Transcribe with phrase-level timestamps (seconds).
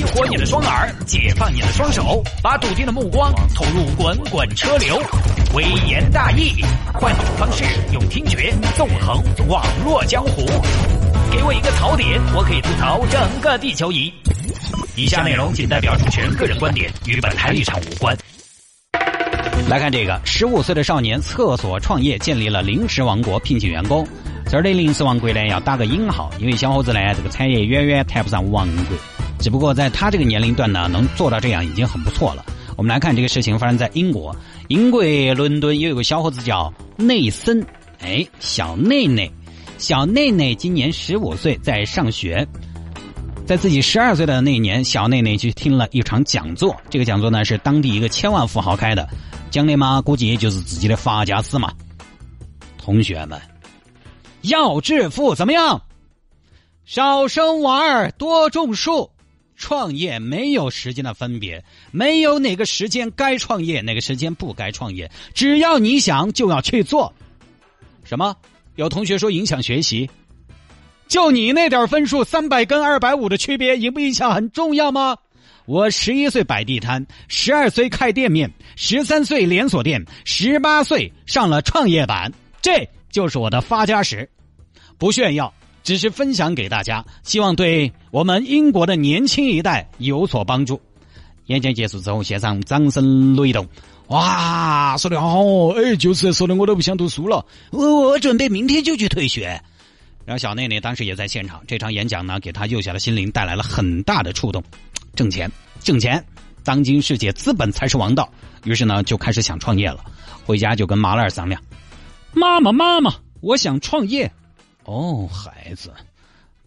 [0.00, 4.98] 激活你的双耳，解放你的双手，把笃定的目光投入滚滚车流。
[5.52, 10.46] 微言大义，换种方式，用听觉纵横网络江湖。
[11.30, 14.10] 给我一个槽点，我可以吐槽整个地球仪。
[14.96, 18.16] 以下内容仅代表主持人个人观点，与本台立场无关。
[19.68, 24.08] 来看这个，十五岁的少年厕所创业，建立了零食王国，聘请员工。
[24.46, 28.96] 这儿的零食王国呢，要打个引号，因为小伙子呢，这个产业远远谈不上王国。
[29.40, 32.44] 只不过在他这个年龄段呢，能做到这样已经很不错了。
[32.76, 34.34] 我们来看这个事情发生在英国，
[34.68, 35.02] 英国
[35.34, 37.64] 伦敦也有个小伙子叫内森，
[38.00, 39.30] 哎，小内内，
[39.78, 42.46] 小内内今年十五岁，在上学。
[43.46, 46.76] 在自己十二岁的那一年，小内内去听了一场讲座。
[46.88, 49.08] 这个讲座呢是当地一个千万富豪开的，
[49.50, 51.72] 讲的嘛估计也就是自己的发家史嘛。
[52.78, 53.40] 同学们。
[54.42, 55.82] 要致富怎么样？
[56.86, 59.10] 少生娃儿，多种树。
[59.60, 65.08] 创业没有时间的分别，没有哪个时间该创业，哪个时间不该创业。
[65.34, 67.12] 只要你想，就要去做。
[68.02, 68.34] 什么？
[68.76, 70.08] 有同学说影响学习？
[71.06, 75.18] 就你那点分数，三百跟二百五的区别，影不影响很重要吗？
[75.66, 82.32] 我十一岁摆地摊，十二岁开店面，十三岁连锁店，十八岁上了创业板。
[82.62, 82.88] 这。
[83.10, 84.30] 就是我的发家史，
[84.96, 90.80] 不炫耀，只是分享给大家，希望对我们英国的年轻一代有所帮助。
[91.46, 93.66] 演讲结束之后，现场掌声雷动，
[94.08, 99.60] 哇，说的好好哦，哎，就是说的我都不想读书了，我我准备明天就去退学。
[100.24, 104.62] 然后小内内当时也在现场，这场演讲呢，给他幼小的心灵带来了很大的触动。
[105.16, 105.50] 挣钱，
[105.80, 106.24] 挣钱，
[106.62, 108.30] 当今世界资本才是王道。
[108.64, 110.04] 于是呢，就开始想创业了，
[110.44, 111.60] 回家就跟马乐商量。
[112.32, 114.30] 妈妈，妈妈，我想创业。
[114.90, 115.92] 哦，孩子，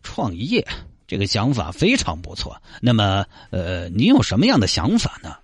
[0.01, 0.65] 创业
[1.05, 2.55] 这个想法非常不错。
[2.79, 5.35] 那么，呃，你有什么样的想法呢？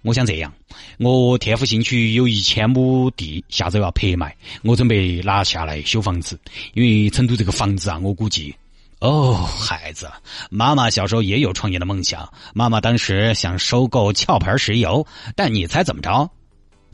[0.00, 0.50] 我想这样，
[0.98, 6.40] 我天府新区有一千亩地，下周要拍卖，我准备拿下来修房子。
[6.72, 8.56] 因为成都这个房子啊，我估计……
[9.00, 10.10] 哦，孩子，
[10.48, 12.32] 妈妈小时候也有创业的梦想。
[12.54, 16.30] 妈妈当时想收购壳牌石油，但你猜怎么着？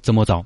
[0.01, 0.45] 怎么着？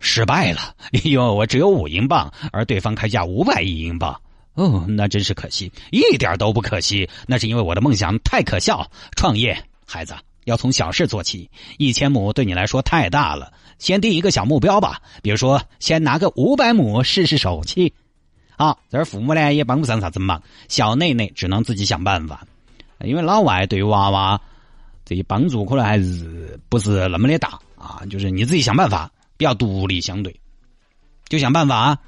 [0.00, 4.20] 失败了， 因为我只有五英镑，而对方开价五百亿英镑。
[4.54, 7.08] 哦，那真是可惜，一点都不可惜。
[7.26, 8.90] 那是因为我的梦想太可笑。
[9.14, 10.14] 创业，孩子
[10.46, 11.48] 要从小事做起。
[11.76, 15.00] 一千亩对你来说太大了，先定一个小目标吧。
[15.22, 17.94] 比如说，先拿个五百亩试试手气。
[18.56, 22.44] 好，这儿父母呢也帮不上啥子忙，小内内只能自己想办法。
[23.04, 24.40] 因为老外对于娃娃
[25.04, 29.08] 这些帮助可能还是不是那么的大啊，就是你自己想办法。
[29.38, 30.38] 比较独立，相对
[31.28, 31.98] 就想办法啊，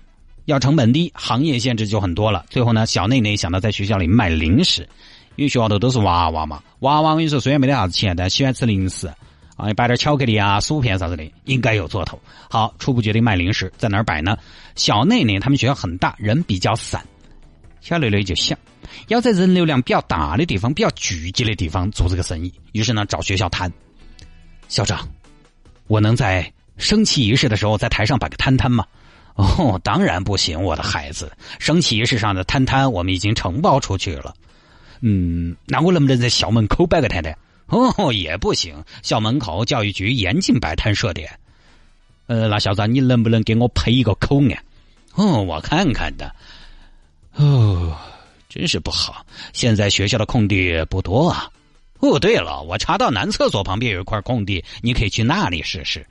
[0.47, 2.45] 要成本低，行业限制就很多了。
[2.51, 4.83] 最后呢，小内内想到在学校里卖零食，
[5.37, 9.07] 因为学校头都是娃娃嘛，娃娃我跟你说虽然没得啥子钱，但喜欢吃零食
[9.57, 12.21] 啊，摆点巧克力啊、薯片啥子的，应该有做头。
[12.51, 14.37] 好，初步决定卖零食，在哪儿摆呢？
[14.75, 17.07] 小内内他们学校很大，人比较散，
[17.81, 18.59] 小内内就想
[19.07, 23.73] 要在人流量比较大的地方、比较聚集的地方做这个生意，于是呢找学校谈，
[24.69, 25.07] 校长，
[25.87, 26.53] 我能在。
[26.81, 28.85] 升旗仪式的时候，在台上摆个摊摊吗？
[29.37, 31.31] 哦，当然不行，我的孩子。
[31.59, 34.35] 升旗仪式上的摊摊，我们已经承包出去了。
[35.01, 37.37] 嗯，那我能不能在校门口摆个摊摊？
[37.67, 41.31] 哦，也不行，校门口教育局严禁摆摊设点。
[42.27, 44.59] 呃，那校长，你能不能给我配一个口岸？
[45.15, 46.35] 哦，我看看的。
[47.37, 47.97] 哦，
[48.49, 51.49] 真是不好，现在学校的空地不多啊。
[52.01, 56.05] 哦，对了，我查到男厕所旁边有一块空地，你可以去那里试试。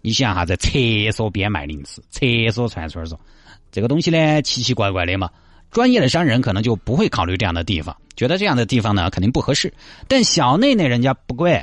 [0.00, 0.70] 你想哈，在厕
[1.12, 3.18] 所边卖零食，厕所串串说，
[3.70, 5.30] 这个东西呢奇奇怪怪的嘛。
[5.70, 9.70] 专业的商人可能就不会考虑这样的地方，觉得这样的地方呢肯定不合适。
[10.08, 11.62] 但小内内人家不贵，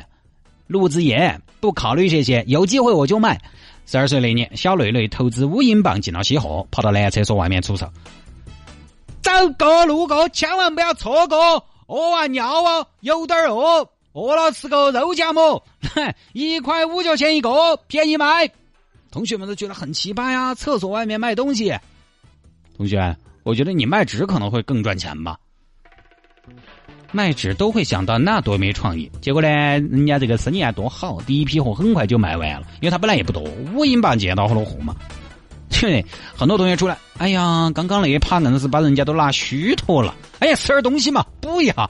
[0.67, 3.41] 路子野，不考虑这些，有机会我就卖。
[3.87, 7.87] 十二岁那年，小内内投资五英镑进了西货，跑到男厕所外面出售。
[9.21, 13.89] 走过路过，千万不要错过，屙完尿啊，有点饿。
[14.21, 15.61] 饿了吃个肉夹馍，
[16.31, 18.49] 一块五角钱一个，便宜卖。
[19.11, 21.77] 同学们都觉得很奇葩呀，厕所外面卖东西。
[22.77, 25.37] 同学，我觉得你卖纸可能会更赚钱吧。
[27.11, 34.95] 卖纸都会想到那多没创意，结果呢，人家这个生意还多好，第一批货很快就卖完了，因为他本来也不多，五英镑见到好多货嘛。
[35.69, 40.15] 对，很多同学出来，哎呀，刚刚那一趴硬是把人家都拿虚脱了。
[40.39, 41.89] 哎呀，吃点东西嘛，补一下。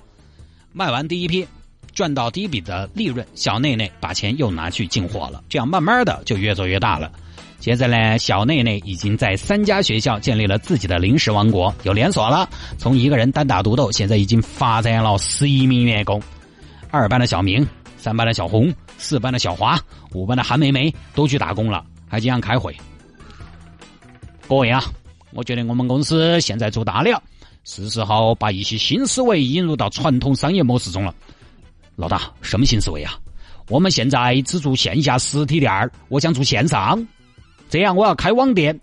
[0.74, 1.48] 卖完第一批。
[1.96, 7.10] 赚到第一笔的利润，小内内把钱又拿去进货了，这样慢慢的就越做越大了。
[7.62, 12.48] 现在呢，小内内已经在三家学校建立了自己的零食王国，有连锁了。
[12.78, 16.22] 从一个人单打独斗，现在已经发展了十一名员工。
[16.92, 17.66] 二班的小明、
[17.98, 19.80] 三班的小红、四班的小华、
[20.14, 22.76] 五班的韩梅梅都去打工了，还经常开会。
[24.50, 24.84] 各位啊，
[25.32, 27.24] 我觉得我们公司现在做大了，
[27.64, 31.16] 是时候把一些新思维引入到传统商业模式中了。
[31.96, 33.18] 老大，什么新思维啊？
[33.70, 37.08] 我们现在只做线下实体店儿，我想做线上，
[37.70, 38.80] 这样我要开网店。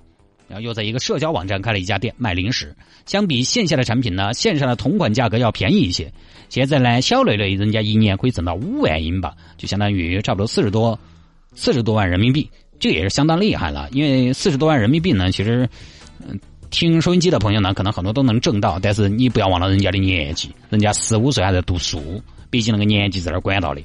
[0.48, 2.76] 然后又在一个社交网站开了一家店卖零食，
[3.06, 6.12] 相比线下的产品呢，线上的同款价格要便宜一些。
[6.50, 10.98] 现在呢，小磊磊人家一年可以挣到五万英镑，就相当于差不多四十多
[11.54, 13.88] 四十多万人民币，这也是相当厉害了。
[13.92, 15.66] 因为四十多万人民币呢，其实
[16.20, 16.38] 嗯，
[16.68, 22.20] 听收音机的朋友呢，可能很多都能挣到，但是你不要忘了人家的年纪，人家十五岁还在读书，
[22.52, 23.80] 毕竟那个年纪在那管到的。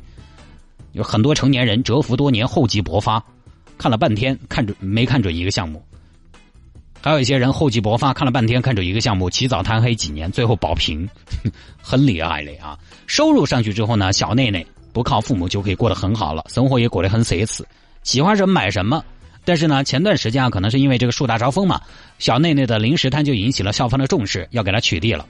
[0.92, 3.24] 有很多成年人蛰伏多年，厚积薄发，
[3.78, 5.82] 看了半天看准没看准一个项目。
[7.00, 11.08] 还有一些人厚积薄发，看了半天，看准一个项目，起早贪黑几年，最后保平，
[11.82, 12.78] 很厉害的啊！
[13.06, 17.64] 收入上去之后呢，小内内不靠父母就可以过得很好了，生活也过得很奢侈，
[18.04, 19.02] 喜欢什么买什么。
[19.46, 21.80] 但是呢，前段时间啊，可能是因为这个树大招风嘛，
[22.20, 25.26] 小内内的零食摊就引起了校方的重视，要给他取缔了。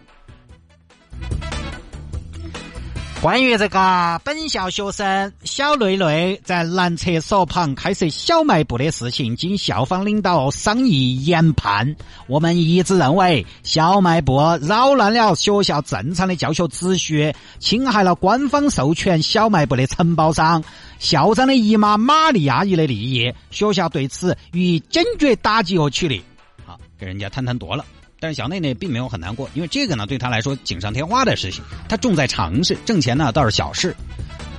[3.19, 11.95] 关于这个本校学生小瑞瑞在男厕所旁开设小卖部的事情，经校方领导商议研判，
[12.27, 20.63] 我们一致认为小卖部扰乱了学校正常的教学秩序，侵害了官方授权小卖部的承包商
[20.99, 26.21] 校长的姨妈玛丽阿姨的利益，学校对此予以坚决打击和取缔。
[26.65, 27.83] 好，给人家谈谈多了。
[28.19, 33.95] 但是小内内并没有很难过，因为这个呢对他来说锦上添花的事情，他重在尝试，挣钱呢倒是小事，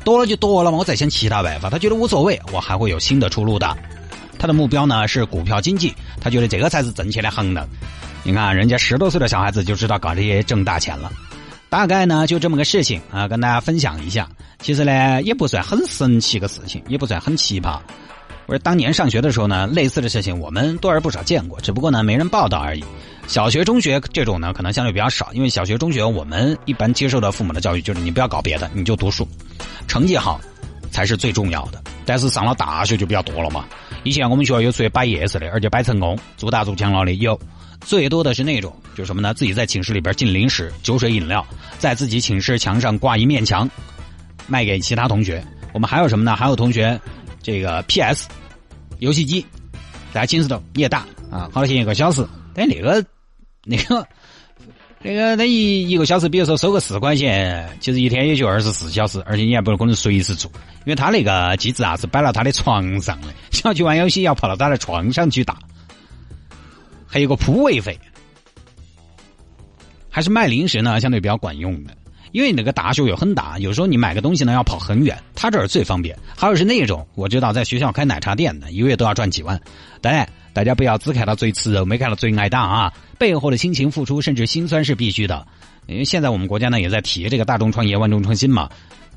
[0.05, 3.77] 多了就多了嘛，我再想其他办法，他觉得无所谓，我还会有新的出路的。
[4.39, 7.69] 他的目标呢是股票经济，他觉得这个才是挣钱的行当。
[8.23, 11.11] 你看人家十多岁的小孩子就知道搞这些挣大钱了，
[11.69, 14.29] 大概呢就这么个事情啊，跟大家分享一下。
[14.61, 17.81] 其实呢也不算很神奇个事情，也不算很奇葩。
[18.47, 22.85] 我说当年上学的时候呢，类似的事情我们多而不少见过，只不过呢没人报道而已。
[23.29, 29.29] 小学、中学这种呢，可能相对比较少，因为小学、中学我们一般接受的父母的教育就是你不要搞别的，你就读书，
[29.87, 30.41] 成绩好
[30.91, 31.81] 才是最重要的。
[32.07, 33.67] 但是上了大学就比较多了嘛。
[34.03, 37.39] 以前我们学校有出去摆夜市的，而且摆成功、做大做强了的有。
[37.83, 39.35] 最多的是那种，就什么呢？
[39.35, 41.47] 自己在寝室里边进零食、酒水、饮料，
[41.79, 43.71] 在自己寝室墙上挂一面墙，
[44.47, 45.45] 卖给其他同学。
[45.75, 46.35] 我们还有什么呢？
[46.35, 46.99] 还有同学
[47.43, 48.27] 这个 PS
[49.01, 49.45] 游戏机
[50.15, 51.01] 在寝室头也打
[51.31, 52.27] 啊，好多钱一个小时。
[52.55, 53.05] 但那个。
[53.71, 54.09] 那个，
[55.03, 60.51] 那个，那一一个小时，比如说收个四块钱，其实一天也就二十四小时，而且你还不可能随时做，
[60.87, 65.59] 因为他那个机子啊是摆到他的床上的，想去玩游戏要跑到他的床上去打，
[67.07, 67.99] 还有个铺位费，
[70.09, 71.95] 还是卖零食呢，相对比较管用的，
[72.33, 76.19] 因为那个大学又很大，有时候你买个东西呢要跑很远，他这儿最方便。
[76.35, 79.61] 还有是那种我知道在学校开奶茶店的，一个月都要赚几万，
[80.01, 80.27] 当然。
[80.59, 82.93] 大家不要只看到最吃肉，没看到最挨打啊！
[83.17, 85.47] 背后的辛勤付出，甚至辛酸是必须的。
[85.87, 88.69] 因为现在我们国家呢也在提这个大众创业、万众创新嘛，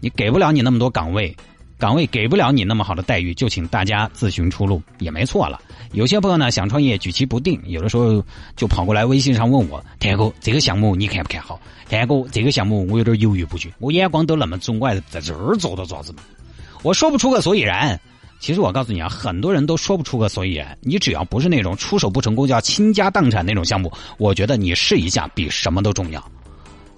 [0.01, 1.35] 你给不了你那么多岗位，
[1.79, 5.59] 岗位给不了你那么好的待遇，就请大家自寻出路，也没错了。
[5.93, 8.23] 有些朋友呢想创业，举棋不定，有的时候
[8.55, 11.59] 就跑过来微信上问我：“天哥，这个项目你看不看好
[11.89, 16.21] ？”“天哥，这个项目我有点犹豫不决，我眼光都那么重，我还在这儿做着做啥子嘛？
[16.83, 18.00] 我说不出个所以然。”
[18.41, 20.75] 其实我告诉你啊，很多人都说不出个所以然。
[20.81, 26.31] 你只要不是那种出手不成功就要倾家荡产那种项目，我觉得你试一下比什么都重要。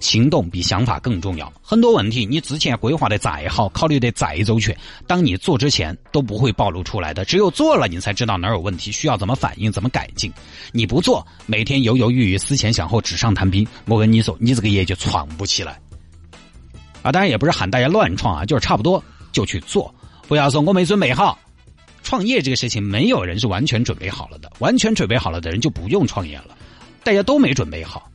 [0.00, 1.52] 行动比想法更重要。
[1.62, 4.74] 很多问题你之前规划的再好，考虑的再周全，
[5.06, 7.26] 当你做之前都不会暴露出来的。
[7.26, 10.32] 只有做了，你才知道哪儿有问题，需要怎么反应，怎么改进。
[10.72, 15.78] 你不做，每天犹犹豫豫、思前想后、纸上谈兵，我跟你说，你这个业就闯不起来。
[17.02, 19.93] 啊，当然也不是喊大家乱创啊，就是差不多就去做。
[20.26, 21.38] 不要说我没准备好，
[22.02, 26.56] 创业这个事情没有人是完全准备好了的，完全准备好了的人就不用创业了，
[27.02, 28.10] 大家都没准备好，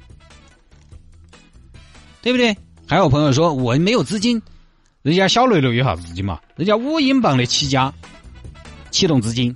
[2.21, 2.55] 对不对？
[2.87, 4.41] 还有朋友说我没有资金，
[5.03, 6.39] 人家小雷雷有啥资金嘛？
[6.55, 7.93] 人家五英镑的起家
[8.89, 9.55] 启动资金，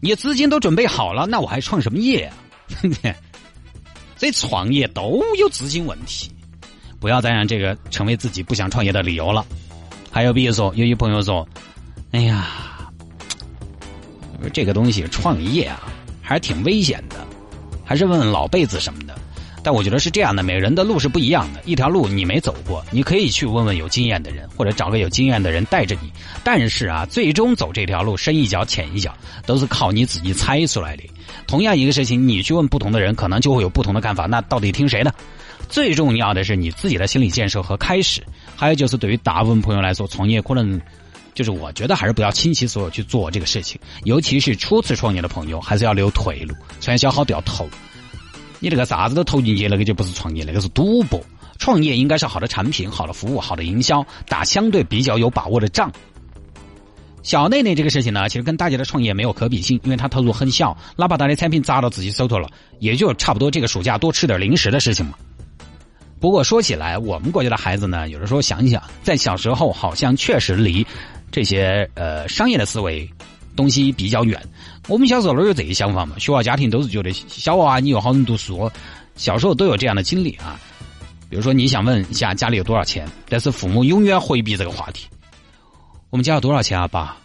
[0.00, 2.34] 你资金都准备好了，那我还创什么业啊？
[4.16, 6.30] 所以创业都有资金问题，
[6.98, 9.46] 不要再让这个成为自己不想创业的理由了。
[10.12, 11.48] 还有比如说，有些朋友说
[12.12, 12.46] ：“哎呀，
[14.52, 15.80] 这个东西创业啊，
[16.20, 17.16] 还是挺危险的，
[17.82, 19.18] 还是问问老辈子什么的。”
[19.64, 21.62] 但我觉得是这样的，每个人的路是不一样的。
[21.64, 26.12] 一条路你没走过，你可以去问问有经验的人，或者找个有经验的人带着你。
[26.42, 29.16] 但是啊，最终走这条路，深一脚浅一脚，
[29.46, 31.04] 都是靠你自己猜出来的。
[31.46, 34.26] 同样一个事情，你去问不同的人，可能就会有不同的看法。
[34.26, 35.14] 那到底听谁的？
[35.68, 38.20] 最重要的是你自己的心理建设和开始。
[38.62, 40.80] 还有就是对于大部分朋友来说，创业可能
[41.34, 47.68] 就是我觉得还是不要倾其所有去做这个事情，尤其是初次创业的朋友，还是要留退路，传销好都要投。
[48.60, 51.20] 你这个啥子都投进去，那个就不是创业，那个是赌博。
[51.58, 55.90] 创业应该是好的产品、好的服务、好的营销，打相对比较有把握的仗。
[57.24, 65.14] 小内内这个事情呢，其实跟大家的创业没有可比性，因为它投入很小，哪怕他的产品砸到自己手头了，也就差不多这个暑假多吃点零食的事情嘛。
[66.22, 70.86] 不过说起来，我们国家的孩子呢，有的时候想一想，在小时候好像确实离
[71.32, 73.10] 这些呃商业的思维
[73.56, 74.40] 东西比较远。
[74.86, 76.16] 我们小时候哪有这些想法嘛？
[76.20, 78.70] 学校家庭都是觉得小娃你又好能读书，
[79.16, 80.60] 小时候都有这样的经历啊。
[81.28, 85.08] 比如说你想问一下家里有多少钱，但是父母永远回避这个话题。
[86.10, 87.16] 我们家有多少钱啊，爸？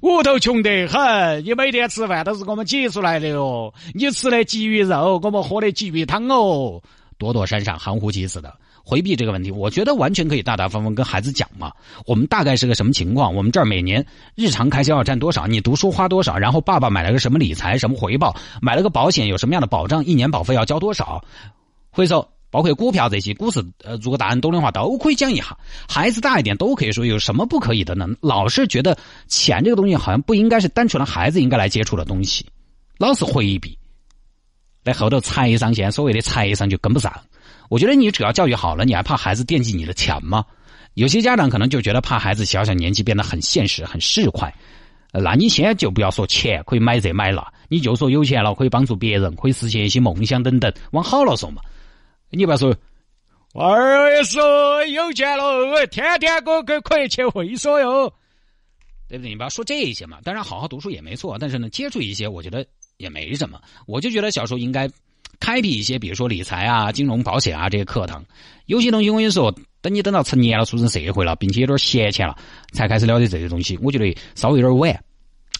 [0.00, 3.72] 屋头穷得很，你每天吃饭都是我们挤出来的哦。
[3.94, 6.82] 你吃的鲫鱼肉，我们喝的鲫鱼汤哦。
[7.20, 11.70] 躲躲闪闪，含糊其辞的回避这个问题，我觉得完全可以大大方方跟孩子讲嘛。
[12.06, 13.32] 我们大概是个什么情况？
[13.32, 15.46] 我们这儿每年日常开销要占多少？
[15.46, 16.36] 你读书花多少？
[16.36, 17.76] 然后爸爸买了个什么理财？
[17.76, 18.34] 什么回报？
[18.62, 20.02] 买了个保险有什么样的保障？
[20.04, 21.22] 一年保费要交多少？
[21.90, 22.26] 回首。
[22.52, 25.56] 包括股票这些，股市，呃，如果大人懂的话，都可以讲一下。
[25.88, 28.08] 孩子大一点都可以说，有什么不可以的呢？
[28.20, 28.98] 老是觉得
[29.28, 32.44] 钱这个东西好像不应该是单纯的孩子应该来接触的东西，
[32.98, 33.78] 老是回避。
[34.84, 37.12] 在后头财商，现在所谓的财商就跟不上。
[37.68, 40.44] 我觉得你只要教育好了，你还怕孩子惦记你的钱吗？
[40.94, 44.52] 有些家长可能就觉得怕孩子小小年纪变得很现实、很市侩。
[45.12, 51.62] 那你现在就不要说钱可以买这买那，你就说有钱了可以帮助别人，可以实现一些梦想等等，往好了说嘛。
[52.30, 52.74] 你不要说，
[53.54, 58.12] 二说有钱了，天天我可可以去会所哟，
[59.08, 59.30] 对不对？
[59.30, 60.18] 你不要说这些嘛。
[60.22, 62.64] 当然，好好读书也没错，但是呢，接触一些，我觉得
[63.00, 63.60] 也没什么。
[63.86, 64.88] 我就觉得小时候应该
[65.40, 68.24] 开辟一些，比如说理财啊、金融、保险啊这些课堂。
[68.66, 72.36] 有些东西我跟你说，等你等到成年了、出身社会了，并且有点闲钱了，
[72.72, 73.78] 才开始了解这些东西。
[73.82, 75.02] 我觉得稍微有点晚。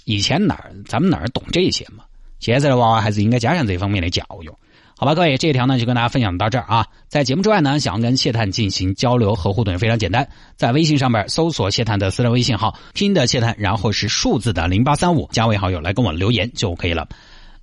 [0.04, 2.04] 以前那儿咱们那儿懂这些嘛？
[2.38, 4.50] 现在的娃娃还是应该加强这方面的教育。
[4.96, 6.86] 好吧，各位，这一条呢就跟大家分享到这儿啊。
[7.08, 17.08] 在节目之外呢，想要跟谢探进行交流和互动也非常简单，在微信上面搜索谢探的私人微信号，拼的谢探，然后是数字的零八三五，加为好友来跟我留言就可以了。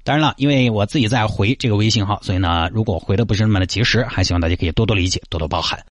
[0.08, 5.78] 当然了，因为我自己在回这个微信号，所以呢，如果回的不是那么的及时，还希望大家可以多多理解，多多包涵。